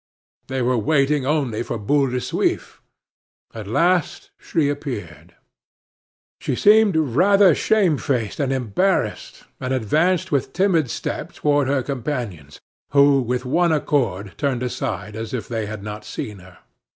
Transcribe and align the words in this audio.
They 0.47 0.63
were 0.63 0.79
waiting 0.79 1.27
only 1.27 1.61
for 1.61 1.77
Boule 1.77 2.09
de 2.09 2.17
Suif. 2.19 2.79
At 3.53 3.67
last 3.67 4.31
she 4.39 4.67
appeared. 4.67 5.35
She 6.39 6.55
seemed 6.55 6.97
rather 6.97 7.53
shamefaced 7.53 8.39
and 8.39 8.51
embarrassed, 8.51 9.43
and 9.59 9.71
advanced 9.71 10.31
with 10.31 10.53
timid 10.53 10.89
step 10.89 11.33
toward 11.33 11.67
her 11.67 11.83
companions, 11.83 12.59
who 12.93 13.21
with 13.21 13.45
one 13.45 13.71
accord 13.71 14.33
turned 14.37 14.63
aside 14.63 15.15
as 15.15 15.35
if 15.35 15.47
they 15.47 15.67
had 15.67 15.83
not 15.83 16.03
seen 16.03 16.39
her. 16.39 16.57